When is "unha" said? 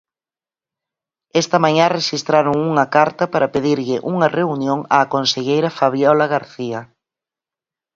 2.71-2.85, 4.13-4.27